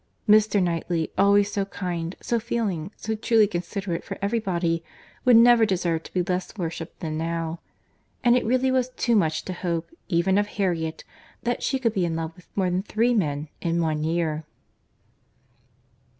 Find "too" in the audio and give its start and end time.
8.89-9.15